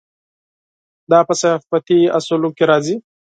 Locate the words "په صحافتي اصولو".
1.27-2.49